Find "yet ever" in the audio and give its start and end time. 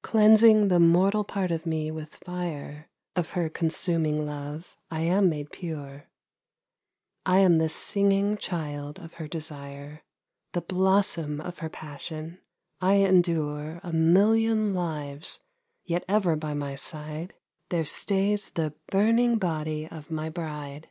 15.84-16.36